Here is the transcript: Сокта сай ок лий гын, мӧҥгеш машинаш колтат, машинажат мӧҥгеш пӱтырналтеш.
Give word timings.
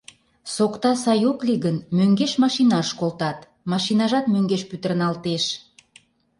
Сокта 0.55 0.91
сай 1.03 1.21
ок 1.31 1.39
лий 1.47 1.59
гын, 1.65 1.77
мӧҥгеш 1.97 2.33
машинаш 2.43 2.89
колтат, 2.99 3.39
машинажат 3.71 4.25
мӧҥгеш 4.33 4.63
пӱтырналтеш. 4.69 5.43